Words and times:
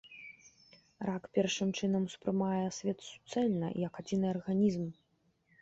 Рак, 1.09 1.23
першым 1.37 1.69
чынам, 1.79 2.07
успрымае 2.11 2.63
свет 2.79 2.99
суцэльна, 3.09 3.67
як 3.87 3.93
адзіны 4.03 4.27
арганізм. 4.35 4.85